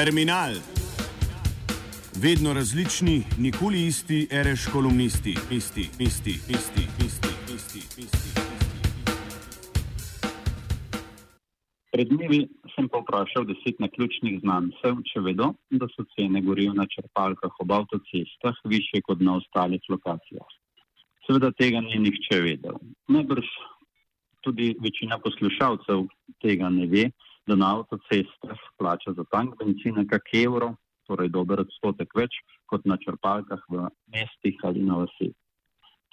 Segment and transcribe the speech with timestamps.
[0.00, 0.54] Terminal.
[2.22, 8.30] Vedno različni, nikoli isti, reš kolumnisti, isti, isti, isti, isti, isti, isti.
[11.92, 12.40] Pred dnevi
[12.74, 17.72] sem pa vprašal deset naključnih znancev, če vedo, da so cene goriv na črpalkah ob
[17.82, 20.48] avtocestah više kot na ostalih lokacijah.
[21.26, 22.80] Seveda tega ni nihče vedel.
[23.08, 23.52] Najbrž
[24.40, 26.06] tudi večina poslušalcev
[26.40, 27.10] tega ne ve,
[27.50, 30.74] da na avtocestah plača za tank benzina kak evro,
[31.08, 32.36] torej dober odstotek več
[32.70, 35.32] kot na črpalkah v mestih ali na vasi.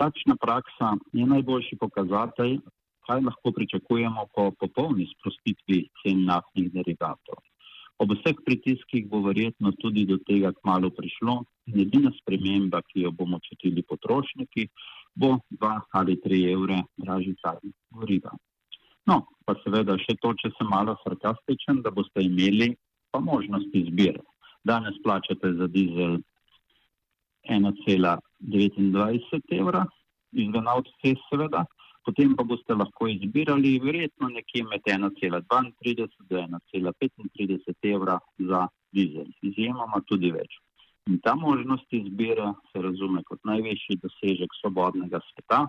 [0.00, 2.56] Takšna praksa je najboljši pokazatelj,
[3.06, 7.44] kaj lahko pričakujemo po popolni sprostitvi cen naftnih derivatov.
[8.00, 11.36] Ob vseh pritiskih bo verjetno tudi do tega kmalo prišlo
[11.68, 14.68] in edina sprememba, ki jo bomo čutili potrošniki,
[15.16, 18.36] bo 2 ali 3 evre dražji cajt goriva.
[19.06, 22.68] No, pa seveda še to, če sem malo sarkastičen, da boste imeli
[23.14, 24.22] pa možnost izbire.
[24.66, 26.18] Danes plačate za dizel
[27.48, 29.86] 1,29 evra,
[30.32, 31.64] izven avtocest seveda,
[32.06, 38.16] potem pa boste lahko izbirali verjetno nekje med 1,32 do 1,35 evra
[38.50, 38.60] za
[38.94, 39.28] dizel.
[39.42, 40.52] Izjemoma tudi več.
[41.06, 45.60] In ta možnost izbire se razume kot največji dosežek svobodnega sveta,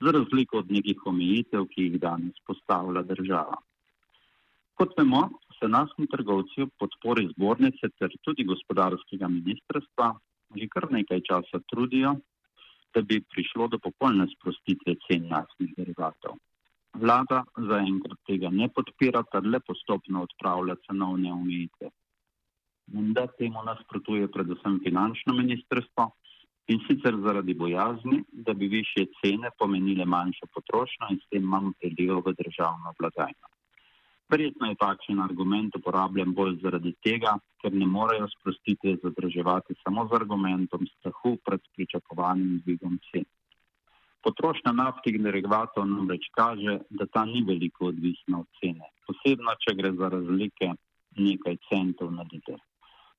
[0.00, 3.58] za razliko od nekih omejitev, ki jih danes postavlja država.
[4.74, 5.22] Kot vemo,
[5.58, 10.14] se naši trgovci v podpori zbornice ter tudi gospodarskega ministrstva
[10.58, 12.16] že kar nekaj časa trudijo,
[12.94, 16.40] da bi prišlo do popolne sprostitve cen naftnih derivatov.
[16.98, 21.92] Vlada zaenkrat tega ne podpira, ter le postopno odpravlja cenovne omejitve
[22.90, 26.10] da temu nasprotuje predvsem finančno ministrstvo
[26.70, 31.72] in sicer zaradi bojazni, da bi više cene pomenile manjšo potrošnjo in s tem manj
[31.80, 33.48] priliv v državno blagajno.
[34.30, 37.32] Verjetno je takšen argument uporabljen bolj zaradi tega,
[37.62, 43.26] ker ne morejo sprostitve zadrževati samo z argumentom strahu pred pričakovanim dvigom cen.
[44.22, 49.94] Potrošnja naftnih derivatov namreč kaže, da ta ni veliko odvisna od cene, posebno če gre
[49.98, 50.72] za razlike
[51.18, 52.60] nekaj centov na liter.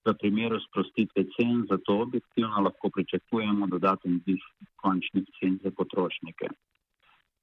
[0.06, 4.42] V primeru sprostitve cen zato objektivno lahko pričakujemo dodaten dvig
[4.82, 6.48] končnih cen za potrošnike.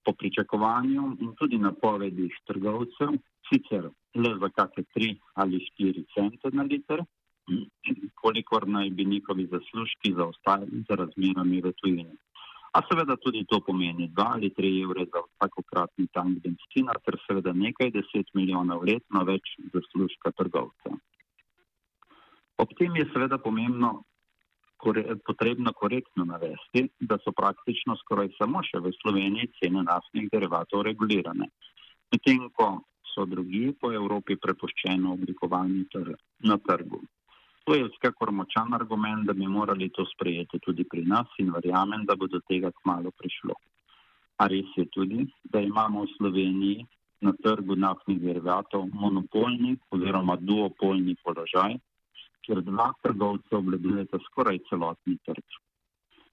[0.04, 3.14] Po pričakovanju in tudi napovedih trgovcev,
[3.48, 7.04] sicer le za kakšne 3 ali 4 cente na liter,
[8.14, 12.16] kolikor naj bi njihovi zaslužki zaostajali za razmerami v tujini.
[12.76, 17.52] A seveda tudi to pomeni 2 ali 3 evre za vsakokratni tank benzina, ter seveda
[17.52, 20.77] nekaj deset milijonov letno več zaslužka trgovcev.
[22.88, 23.88] Tem je seveda pomembno,
[24.80, 30.86] kore, potrebno korektno navesti, da so praktično skoraj samo še v Sloveniji cene naftnih derivatov
[30.86, 31.50] regulirane,
[32.08, 32.68] medtem ko
[33.10, 36.14] so drugi po Evropi prepuščeno oblikovanju tr
[36.48, 37.02] na trgu.
[37.68, 42.06] To je vsekakor močan argument, da bi morali to sprejeti tudi pri nas in verjamem,
[42.08, 43.58] da bo do tega kmalo prišlo.
[44.40, 46.88] A res je tudi, da imamo v Sloveniji
[47.20, 51.76] na trgu naftnih derivatov monopolni oziroma duopolni položaj,
[52.48, 55.56] kjer dva trgovca obvladujeta skoraj celotni trg.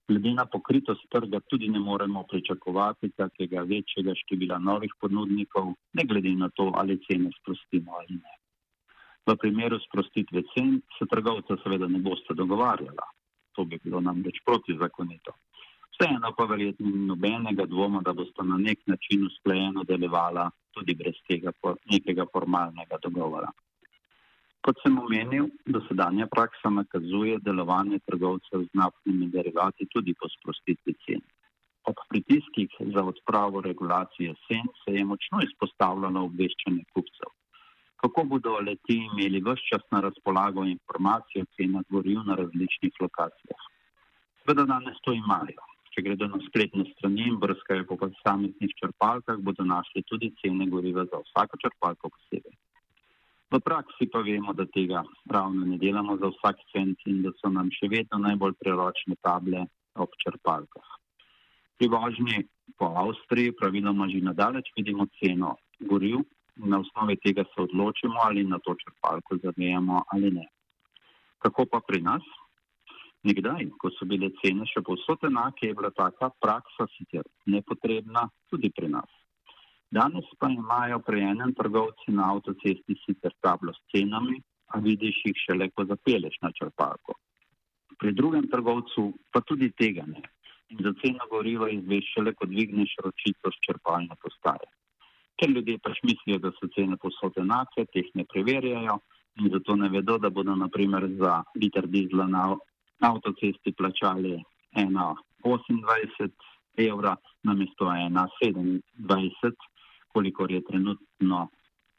[0.07, 6.31] Glede na pokritost trga tudi ne moremo pričakovati kakega večjega števila novih ponudnikov, ne glede
[6.43, 8.35] na to, ali cene sprostimo ali ne.
[9.27, 13.09] V primeru sprostitve cen se trgovca seveda ne boste dogovarjala.
[13.55, 15.35] To bi bilo namreč protizakonito.
[15.95, 21.19] Vseeno pa verjetno ni nobenega dvoma, da boste na nek način usklajeno delovala tudi brez
[21.27, 21.51] tega
[21.91, 23.51] nekega formalnega dogovora.
[24.65, 31.21] Kot sem omenil, dosedanja praksa nakazuje delovanje trgovcev z naftnimi derivati tudi po sprostitvi cen.
[31.91, 37.29] Ob pritiskih za odpravo regulacije cen se je močno izpostavljalo obveščanje kupcev.
[38.01, 43.71] Kako bodo leti imeli vse čas na razpolago informacije o cenah goriv na različnih lokacijah?
[44.41, 45.71] Sveda danes to imajo.
[45.93, 51.05] Če gredo na spletne strani in brskajo po posameznih črpalkah, bodo našli tudi cene goriva
[51.11, 52.57] za vsako črpalko posebej.
[53.55, 54.99] V praksi pa vemo, da tega
[55.31, 59.61] ravno ne delamo za vsak cent in da so nam še vedno najbolj preročne table
[59.95, 60.89] ob črpalkah.
[61.79, 62.41] Pri vožnji
[62.75, 66.19] po Avstriji praviloma že nadaleč vidimo ceno goriv
[66.59, 70.47] in na osnovi tega se odločimo, ali na to črpalko zavejamo ali ne.
[71.39, 72.27] Kako pa pri nas?
[73.23, 78.67] Nekdaj, ko so bile cene še povsod enake, je bila taka praksa sicer nepotrebna tudi
[78.75, 79.07] pri nas.
[79.95, 84.41] Danes pa imajo pri enem trgovci na avtocesti sicer tablo s cenami,
[84.73, 87.13] a vidiš jih šele, ko zapeleš na črpalko.
[87.99, 90.23] Pri drugem trgovcu pa tudi tega ne.
[90.73, 94.67] In za ceno goriva izveš šele, ko dvigneš ročico s črpalne postaje.
[95.39, 98.97] Ker ljudje pač mislijo, da so cene posod enake, teh ne preverjajo
[99.39, 102.43] in zato ne vedo, da bodo naprimer za liter dizla na
[103.11, 104.33] avtocesti plačali
[104.75, 106.29] 1,28
[106.89, 109.53] evra namesto 1,27,
[110.15, 111.47] kolikor je, trenutno,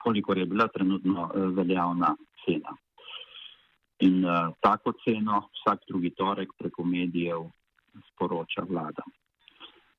[0.05, 2.73] kolikor je bila trenutno eh, veljavna cena.
[4.07, 7.47] In uh, tako ceno vsak drugi torek preko medijev
[8.11, 9.05] sporoča vlada.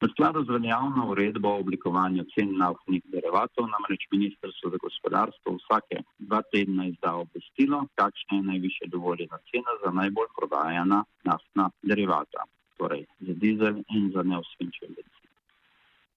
[0.01, 6.03] V skladu z veljavno uredbo o oblikovanju cen naftnih derivatov namreč Ministrstvo za gospodarstvo vsake
[6.29, 12.45] dva tedna izda obvestilo, kakšna je najviše dovoljena cena za najbolj prodajana naftna derivata,
[12.77, 15.26] torej za dizel in za neosvinčen benzin.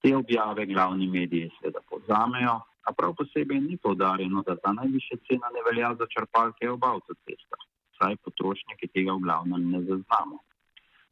[0.01, 5.51] Te objave glavni mediji seveda povzamejo, a prav posebej ni povdarjeno, da ta najviše cena
[5.55, 7.67] ne velja za črpalke ob avtocestah,
[7.97, 10.39] saj potrošniki tega v glavnem ne zaznamo.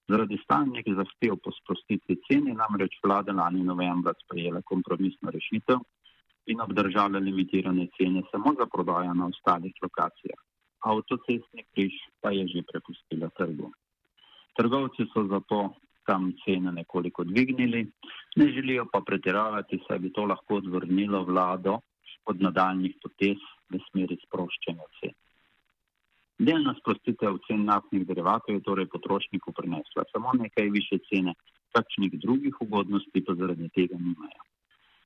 [0.09, 5.83] Zaradi stalnih zahtev po sprostitvi cen je namreč vlada lani novembra sprejela kompromisno rešitev
[6.49, 10.39] in obdržala limitirane cene samo za prodajo na ostalih lokacijah.
[10.81, 13.69] Avtocestni križ pa je že prepustila trgu.
[14.57, 15.59] Trgovci so zato
[16.09, 17.85] tam cene nekoliko dvignili,
[18.41, 21.79] ne želijo pa pretiravati, saj bi to lahko odvrnilo vlado
[22.25, 25.15] od nadaljnih potez v smeri sproščanja cen.
[26.47, 31.33] Delna sprostitev cen naftnih derivatov je torej potrošniku prinesla samo nekaj više cene,
[31.75, 34.45] kakšnih drugih ugodnosti pa zaradi tega nimajo.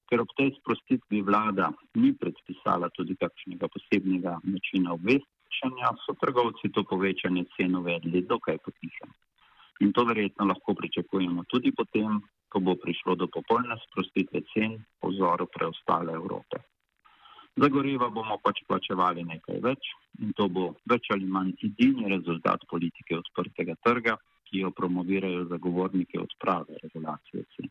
[0.10, 1.72] Ker ob tej sprostitvi vlada
[2.04, 9.16] ni predpisala tudi kakšnega posebnega načina obveščanja, so trgovci to povečanje cen uvedli dokaj potihem.
[9.84, 15.10] In to verjetno lahko pričakujemo tudi potem, ko bo prišlo do popolne sprostitve cen po
[15.12, 16.62] vzoru preostale Evrope.
[17.62, 19.90] Za goriva bomo pač plačevali nekaj več
[20.24, 24.16] in to bo več ali manj edini rezultat politike odprtega trga,
[24.48, 27.70] ki jo promovirajo zagovorniki odprave regulacije cen.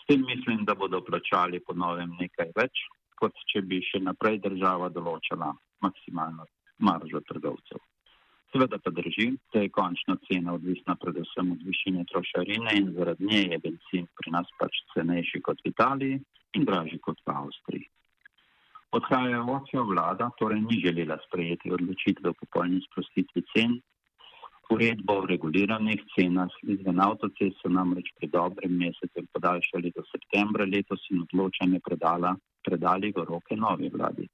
[0.00, 2.86] S tem mislim, da bodo plačali po novem nekaj več,
[3.20, 5.52] kot če bi še naprej država določala
[5.84, 6.48] maksimalno
[6.88, 7.82] maržo trgovcev.
[8.52, 13.40] Seveda pa drži, da je končna cena odvisna predvsem od višine trošarine in zaradi nje
[13.52, 16.20] je benzin pri nas pač cenejši kot v Italiji
[16.56, 17.88] in dražji kot v Avstriji.
[18.98, 23.74] Odhajajoča vlada torej ni želela sprejeti odločitve o popolni sprostitvi cen.
[24.72, 31.04] Uredbo o reguliranih cenah izven avtocest so namreč pri dobrem mesecu podaljšali do septembra letos
[31.12, 32.32] in odločanje predala,
[32.64, 34.24] predali v roke novi vladi.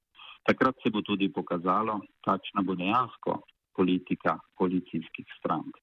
[0.47, 3.37] Takrat se bo tudi pokazalo, kakšna bo dejansko
[3.77, 5.77] politika koalicijskih strank.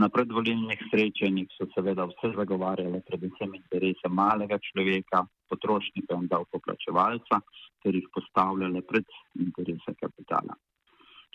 [0.00, 5.20] Na predvolilnih srečanjih so seveda vse zagovarjale predvsem interese malega človeka,
[5.52, 7.40] potrošnika in davkoplačevalca,
[7.84, 9.04] ter jih postavljale pred
[9.46, 10.56] interese kapitala.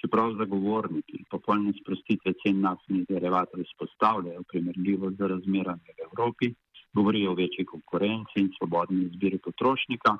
[0.01, 6.51] Čeprav zagovorniki popolne sprostitve cen naftnih derivatov izpostavljajo primerljivo z razmerami v Evropi,
[6.97, 10.17] govorijo o večji konkurenci in svobodni izbiri potrošnika,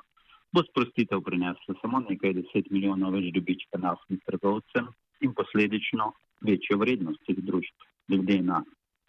[0.54, 6.12] bo sprostitev prinesla samo nekaj deset milijonov več dobička naftnih trgovcem in posledično
[6.48, 8.62] večjo vrednost teh družb, glede na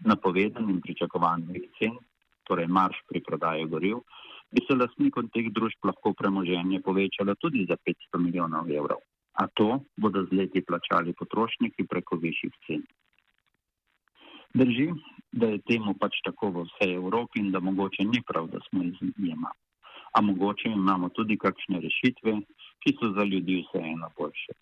[0.06, 1.46] napovedan in pričakovan
[1.78, 1.98] cen,
[2.48, 4.02] torej marš pri prodaji goriv,
[4.52, 9.04] bi se lastnikom teh družb lahko premoženje povečalo tudi za 500 milijonov evrov.
[9.40, 12.84] A to bodo z leti plačali potrošniki preko višjih cen.
[14.54, 14.88] Drži,
[15.32, 18.84] da je temu pač tako v vsej Evropi in da mogoče ni prav, da smo
[18.84, 19.52] izjema.
[20.18, 22.34] A mogoče imamo tudi kakšne rešitve,
[22.82, 24.58] ki so za ljudi vseeno boljše.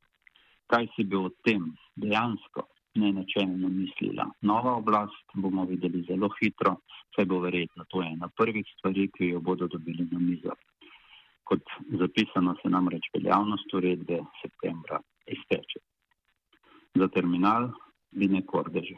[0.67, 2.67] Kaj si bi o tem dejansko
[3.00, 4.25] ne načelno mislila.
[4.41, 6.75] Nova oblast bomo videli zelo hitro,
[7.15, 10.57] saj bo verjetno to ena prvih stvari, ki jo bodo dobili na mizo.
[11.43, 11.63] Kot
[12.01, 15.00] zapisano se namreč veljavnost uredbe septembra
[15.38, 15.79] izteče.
[17.00, 17.71] Za terminal
[18.12, 18.97] Bine Kordeže.